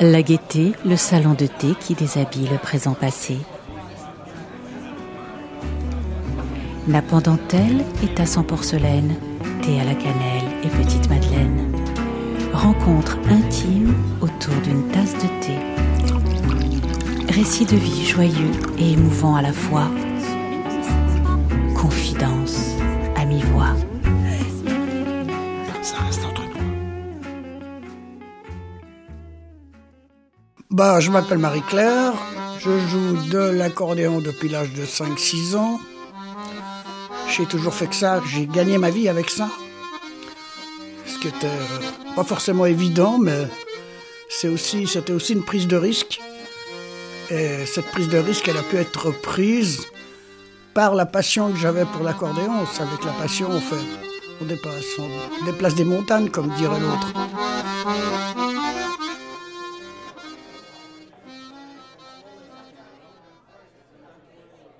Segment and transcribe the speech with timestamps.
[0.00, 3.36] La gaieté, le salon de thé qui déshabille le présent passé.
[6.86, 9.16] Nappe en dentelle et tasse en porcelaine,
[9.60, 11.74] thé à la cannelle et petite madeleine.
[12.52, 15.56] Rencontre intime autour d'une tasse de thé.
[17.34, 19.88] Récit de vie joyeux et émouvant à la fois.
[21.74, 22.76] Confidence
[23.16, 23.74] à mi-voix.
[30.78, 32.12] Bah, je m'appelle Marie-Claire,
[32.60, 35.80] je joue de l'accordéon depuis l'âge de 5-6 ans.
[37.28, 39.48] J'ai toujours fait que ça, j'ai gagné ma vie avec ça.
[41.04, 43.48] Ce qui était euh, pas forcément évident, mais
[44.28, 46.20] c'était aussi une prise de risque.
[47.28, 49.80] Et cette prise de risque, elle a pu être prise
[50.74, 52.52] par la passion que j'avais pour l'accordéon.
[52.72, 53.84] C'est avec la passion, on fait,
[54.40, 57.12] on déplace des montagnes, comme dirait l'autre.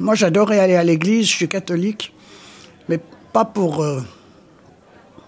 [0.00, 2.14] Moi, j'adorais aller à l'église, je suis catholique,
[2.88, 2.98] mais
[3.34, 3.82] pas pour.
[3.82, 4.00] euh,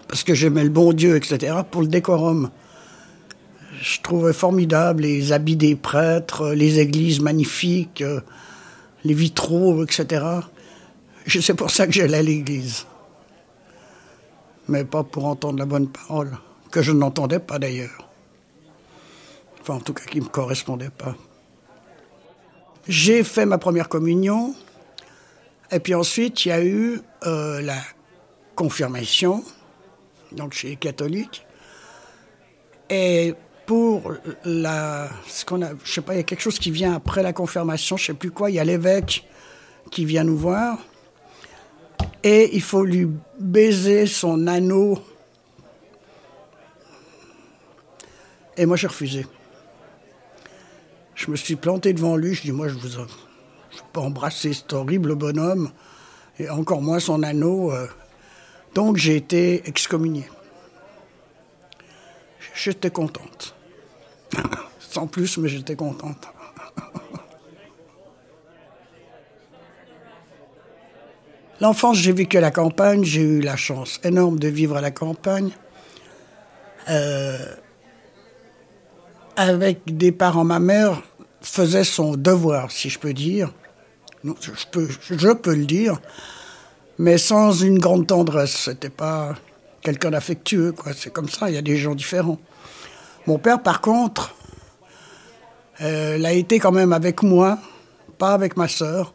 [0.07, 2.49] parce que j'aimais le bon Dieu, etc., pour le décorum.
[3.79, 8.21] Je trouvais formidable les habits des prêtres, les églises magnifiques, euh,
[9.03, 10.25] les vitraux, etc.
[11.27, 12.87] C'est pour ça que j'allais à l'église.
[14.69, 16.31] Mais pas pour entendre la bonne parole,
[16.71, 18.09] que je n'entendais pas d'ailleurs.
[19.61, 21.15] Enfin, en tout cas, qui ne me correspondait pas.
[22.87, 24.53] J'ai fait ma première communion.
[25.71, 27.77] Et puis ensuite, il y a eu euh, la
[28.55, 29.43] confirmation,
[30.31, 31.45] donc chez les catholiques.
[32.89, 33.33] Et
[33.65, 35.09] pour la.
[35.27, 37.33] Ce qu'on a, je sais pas, il y a quelque chose qui vient après la
[37.33, 39.25] confirmation, je sais plus quoi, il y a l'évêque
[39.89, 40.77] qui vient nous voir.
[42.23, 43.07] Et il faut lui
[43.39, 44.99] baiser son anneau.
[48.57, 49.25] Et moi, j'ai refusé.
[51.23, 54.51] Je me suis planté devant lui, je dis, moi, je vous, je peux pas embrasser
[54.51, 55.71] cet horrible bonhomme,
[56.37, 57.71] et encore moins son anneau.
[57.71, 57.87] euh.
[58.75, 60.25] Donc, j'ai été excommunié.
[62.53, 63.55] J'étais contente.
[64.79, 66.27] Sans plus, mais j'étais contente.
[71.61, 74.91] L'enfance, j'ai vécu à la campagne, j'ai eu la chance énorme de vivre à la
[74.91, 75.51] campagne.
[76.89, 77.55] Euh,
[79.35, 81.01] avec des parents, ma mère
[81.43, 83.53] faisait son devoir, si je peux dire.
[84.23, 85.99] Je peux, le dire,
[86.97, 88.55] mais sans une grande tendresse.
[88.55, 89.35] C'était pas
[89.81, 90.93] quelqu'un d'affectueux, quoi.
[90.93, 92.39] C'est comme ça, il y a des gens différents.
[93.27, 94.33] Mon père, par contre,
[95.81, 97.59] euh, il a été quand même avec moi,
[98.17, 99.13] pas avec ma sœur,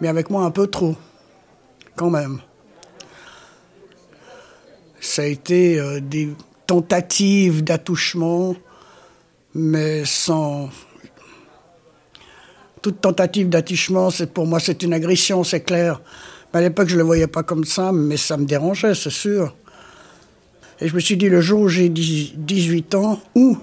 [0.00, 0.96] mais avec moi un peu trop,
[1.94, 2.40] quand même.
[5.00, 6.34] Ça a été euh, des
[6.66, 8.56] tentatives d'attouchement,
[9.54, 10.68] mais sans.
[12.82, 16.00] Toute tentative d'attouchement, c'est pour moi, c'est une agression, c'est clair.
[16.52, 19.54] À l'époque, je ne le voyais pas comme ça, mais ça me dérangeait, c'est sûr.
[20.80, 23.58] Et je me suis dit, le jour où j'ai 10 18 ans, ou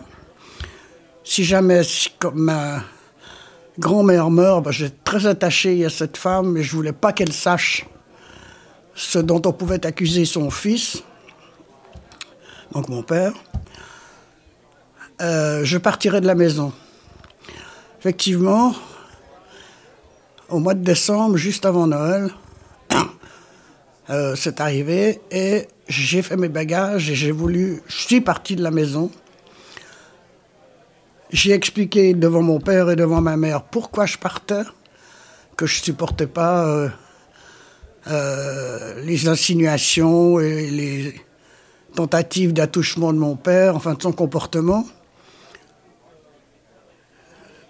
[1.23, 1.81] si jamais,
[2.33, 2.83] ma
[3.79, 7.85] grand-mère meurt, ben, j'étais très attaché à cette femme et je voulais pas qu'elle sache
[8.93, 11.03] ce dont on pouvait accuser son fils,
[12.71, 13.33] donc mon père.
[15.21, 16.73] Euh, je partirai de la maison.
[17.99, 18.73] Effectivement,
[20.49, 22.29] au mois de décembre, juste avant Noël,
[24.09, 27.81] euh, c'est arrivé et j'ai fait mes bagages et j'ai voulu.
[27.87, 29.11] Je suis parti de la maison.
[31.31, 34.63] J'ai expliqué devant mon père et devant ma mère pourquoi je partais,
[35.57, 36.89] que je supportais pas euh,
[38.07, 41.21] euh, les insinuations et les
[41.95, 44.85] tentatives d'attouchement de mon père, enfin de son comportement.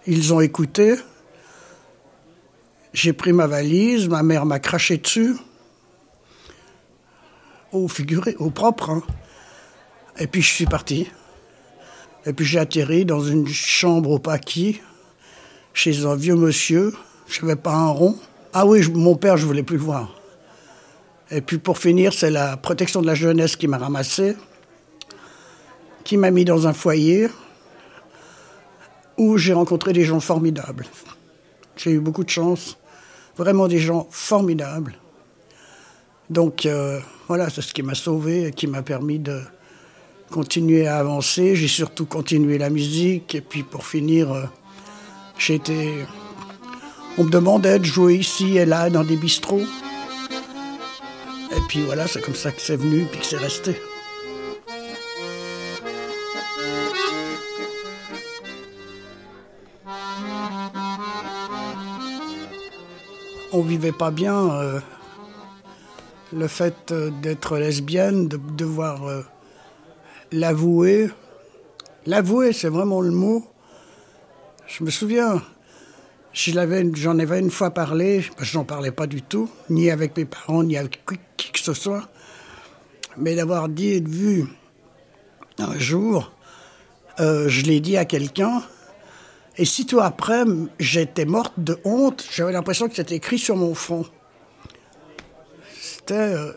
[0.08, 0.96] Ils ont écouté.
[2.96, 5.36] J'ai pris ma valise, ma mère m'a craché dessus.
[7.74, 8.90] Au figuré, au propre.
[8.90, 9.04] hein.
[10.18, 11.06] Et puis je suis parti.
[12.26, 14.80] Et puis j'ai atterri dans une chambre au paquis,
[15.74, 16.94] chez un vieux monsieur.
[17.28, 18.18] Je n'avais pas un rond.
[18.54, 20.16] Ah oui, mon père, je voulais plus le voir.
[21.32, 24.38] Et puis pour finir, c'est la protection de la jeunesse qui m'a ramassé,
[26.06, 27.28] qui m'a mis dans un foyer
[29.18, 30.86] où j'ai rencontré des gens formidables.
[31.76, 32.78] J'ai eu beaucoup de chance,
[33.38, 34.96] vraiment des gens formidables.
[36.30, 39.42] Donc euh, voilà, c'est ce qui m'a sauvé et qui m'a permis de
[40.32, 41.56] continuer à avancer.
[41.56, 44.44] J'ai surtout continué la musique et puis pour finir, euh,
[45.38, 45.94] j'ai été...
[47.18, 49.62] On me demandait de jouer ici et là dans des bistrots.
[51.52, 53.78] Et puis voilà, c'est comme ça que c'est venu puis que c'est resté.
[63.56, 64.80] On vivait pas bien euh,
[66.34, 69.22] le fait euh, d'être lesbienne, de devoir euh,
[70.34, 71.10] l'avouer.
[72.06, 73.48] L'avouer, c'est vraiment le mot.
[74.68, 75.42] Je me souviens,
[76.34, 80.64] j'en avais une fois parlé, que j'en parlais pas du tout, ni avec mes parents,
[80.64, 81.00] ni avec
[81.38, 82.10] qui que ce soit,
[83.16, 84.46] mais d'avoir dit et vu
[85.60, 86.34] un jour,
[87.20, 88.64] je l'ai dit à quelqu'un,
[89.58, 90.44] et sitôt après,
[90.80, 92.26] j'étais morte de honte.
[92.32, 94.06] J'avais l'impression que c'était écrit sur mon front.
[95.80, 96.14] C'était.
[96.16, 96.52] Euh,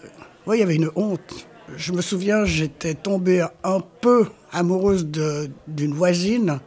[0.46, 1.46] oui, il y avait une honte.
[1.76, 6.60] Je me souviens, j'étais tombée un peu amoureuse d'une voisine,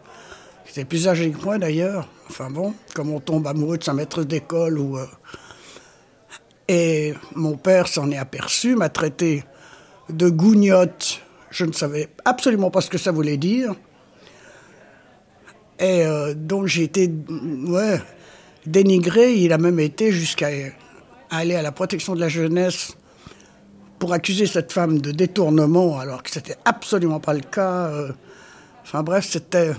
[0.65, 2.07] qui était plus âgée que moi d'ailleurs.
[2.29, 4.97] Enfin bon, comme on tombe amoureux de sa maîtresse d'école ou.
[4.97, 5.05] Euh,
[6.67, 9.43] et mon père s'en est aperçu, m'a traité
[10.09, 11.19] de gougnotte.
[11.49, 13.75] Je ne savais absolument pas ce que ça voulait dire.
[15.81, 17.11] Et euh, donc j'ai été
[18.65, 19.33] dénigré.
[19.33, 20.49] Il a même été jusqu'à
[21.31, 22.95] aller à la protection de la jeunesse
[23.97, 27.87] pour accuser cette femme de détournement, alors que c'était absolument pas le cas.
[27.87, 28.11] Euh.
[28.83, 29.71] Enfin bref, c'était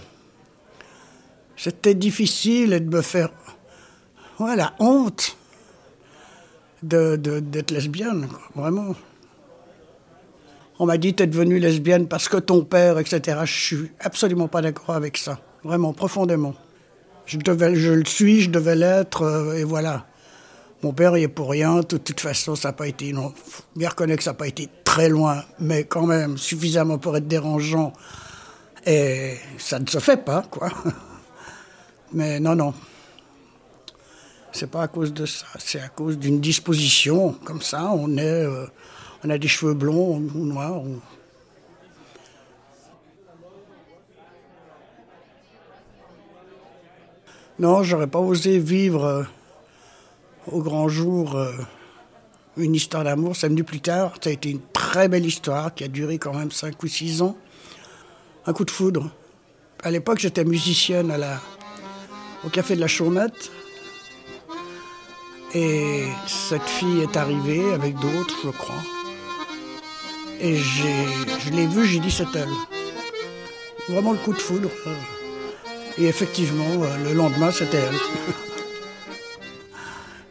[1.56, 3.30] c'était difficile de me faire
[4.56, 5.36] la honte
[6.82, 8.26] d'être lesbienne,
[8.56, 8.96] vraiment.
[10.80, 13.38] On m'a dit, t'es devenue lesbienne parce que ton père, etc.
[13.44, 16.54] Je suis absolument pas d'accord avec ça vraiment profondément.
[17.26, 20.06] Je, le suis, je devais l'être, euh, et voilà.
[20.82, 23.32] Mon père il est pour rien, de toute façon, ça n'a pas été, non,
[23.78, 27.92] que ça n'a pas été très loin, mais quand même suffisamment pour être dérangeant.
[28.84, 30.70] Et ça ne se fait pas, quoi.
[32.12, 32.74] Mais non, non.
[34.50, 38.44] C'est pas à cause de ça, c'est à cause d'une disposition, comme ça, on est,
[38.44, 38.66] euh,
[39.24, 40.82] on a des cheveux blonds ou noirs,
[47.62, 49.22] Non, j'aurais pas osé vivre euh,
[50.50, 51.52] au grand jour euh,
[52.56, 53.36] une histoire d'amour.
[53.36, 56.50] Samedi plus tard, ça a été une très belle histoire qui a duré quand même
[56.50, 57.36] 5 ou 6 ans.
[58.46, 59.12] Un coup de foudre.
[59.84, 61.16] À l'époque, j'étais musicienne
[62.44, 63.52] au Café de la Chaumette.
[65.54, 68.82] Et cette fille est arrivée avec d'autres, je crois.
[70.40, 72.48] Et je l'ai vue, j'ai dit c'est elle.
[73.88, 74.68] Vraiment le coup de foudre.
[75.98, 77.94] Et effectivement, euh, le lendemain, c'était elle.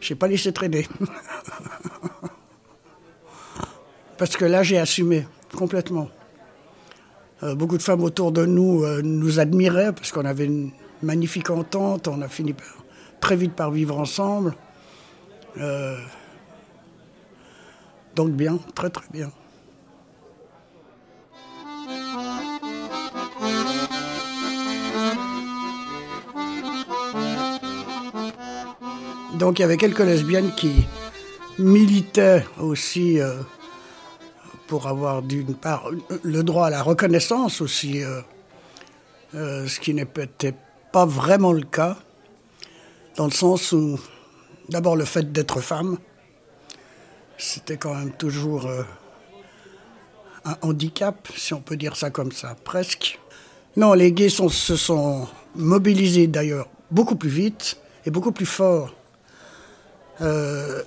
[0.00, 0.88] j'ai pas laissé traîner.
[4.18, 5.26] Parce que là, j'ai assumé
[5.56, 6.08] complètement.
[7.42, 10.70] Euh, beaucoup de femmes autour de nous euh, nous admiraient parce qu'on avait une
[11.02, 12.06] magnifique entente.
[12.06, 12.54] On a fini
[13.20, 14.54] très vite par vivre ensemble.
[18.14, 19.30] donc bien, très très bien.
[29.34, 30.86] Donc il y avait quelques lesbiennes qui
[31.58, 33.36] militaient aussi euh,
[34.66, 35.88] pour avoir d'une part
[36.22, 38.20] le droit à la reconnaissance aussi, euh,
[39.34, 40.54] euh, ce qui n'était
[40.92, 41.96] pas vraiment le cas,
[43.16, 43.98] dans le sens où
[44.68, 45.98] d'abord le fait d'être femme,
[47.38, 48.70] c'était quand même toujours
[50.44, 53.18] un handicap, si on peut dire ça comme ça, presque.
[53.76, 58.94] Non, les gays se sont mobilisés d'ailleurs beaucoup plus vite et beaucoup plus fort
[60.22, 60.82] euh,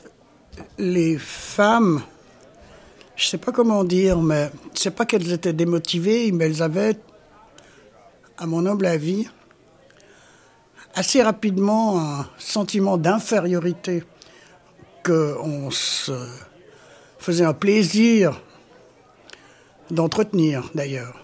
[0.78, 2.02] les femmes,
[3.16, 6.98] je ne sais pas comment dire, mais c'est pas qu'elles étaient démotivées, mais elles avaient,
[8.38, 9.28] à mon humble avis,
[10.94, 14.04] assez rapidement un sentiment d'infériorité
[15.04, 16.14] qu'on se
[17.20, 18.42] faisait un plaisir
[19.92, 21.20] d'entretenir d'ailleurs.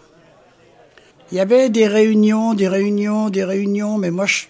[1.32, 4.46] Il y avait des réunions, des réunions, des réunions, mais moi je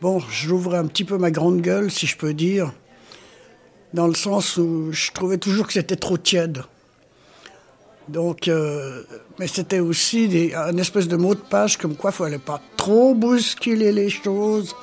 [0.00, 2.72] Bon, j'ouvrais un petit peu ma grande gueule, si je peux dire,
[3.92, 6.62] dans le sens où je trouvais toujours que c'était trop tiède.
[8.08, 9.02] Donc, euh,
[9.38, 12.62] mais c'était aussi un espèce de mot de passe comme quoi il ne fallait pas
[12.78, 14.74] trop bousculer les choses.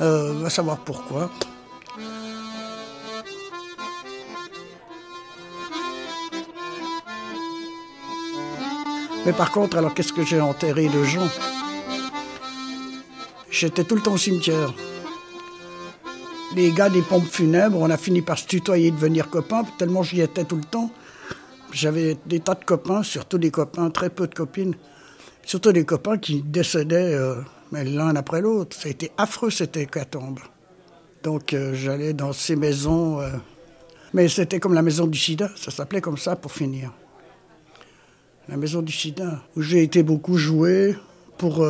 [0.00, 1.30] Euh, va savoir pourquoi.
[9.24, 11.30] Mais par contre, alors qu'est-ce que j'ai enterré de gens?
[13.64, 14.74] J'étais tout le temps au cimetière.
[16.54, 20.20] Les gars des pompes funèbres, on a fini par se tutoyer, devenir copains, tellement j'y
[20.20, 20.90] étais tout le temps.
[21.72, 24.74] J'avais des tas de copains, surtout des copains, très peu de copines.
[25.46, 27.36] Surtout des copains qui décédaient euh,
[27.72, 28.76] l'un après l'autre.
[28.76, 30.40] Ça a été affreux cette hécatombe.
[31.22, 33.22] Donc euh, j'allais dans ces maisons.
[33.22, 33.30] Euh,
[34.12, 36.92] mais c'était comme la maison du sida, ça s'appelait comme ça pour finir.
[38.46, 40.94] La maison du sida, où j'ai été beaucoup joué
[41.38, 41.66] pour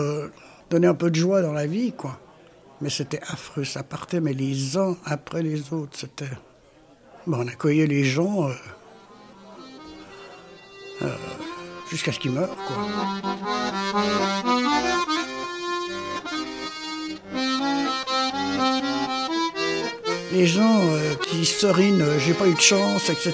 [0.75, 2.19] donner un peu de joie dans la vie, quoi.
[2.81, 5.97] Mais c'était affreux, ça partait, mais les uns après les autres.
[5.97, 6.31] C'était.
[7.29, 8.53] Bon, on accueillait les gens euh,
[11.03, 11.15] euh,
[11.89, 12.77] jusqu'à ce qu'ils meurent, quoi.
[20.33, 23.33] Les gens euh, qui serinent, j'ai pas eu de chance, etc.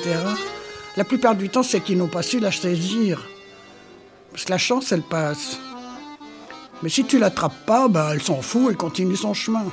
[0.99, 3.27] La plupart du temps, c'est qu'ils n'ont pas su la saisir.
[4.31, 5.59] Parce que la chance, elle passe.
[6.83, 9.65] Mais si tu l'attrapes pas, bah, elle s'en fout, elle continue son chemin.